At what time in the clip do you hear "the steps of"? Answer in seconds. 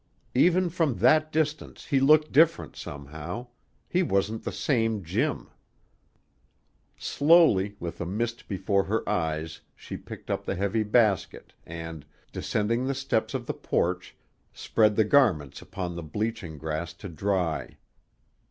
12.87-13.45